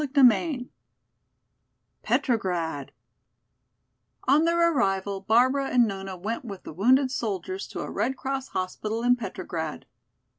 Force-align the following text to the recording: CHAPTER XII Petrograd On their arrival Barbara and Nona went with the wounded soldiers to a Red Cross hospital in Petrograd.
CHAPTER 0.01 0.23
XII 0.27 0.69
Petrograd 2.01 2.91
On 4.23 4.45
their 4.45 4.73
arrival 4.73 5.19
Barbara 5.21 5.67
and 5.67 5.87
Nona 5.87 6.17
went 6.17 6.43
with 6.43 6.63
the 6.63 6.73
wounded 6.73 7.11
soldiers 7.11 7.67
to 7.67 7.81
a 7.81 7.91
Red 7.91 8.17
Cross 8.17 8.47
hospital 8.47 9.03
in 9.03 9.15
Petrograd. 9.15 9.85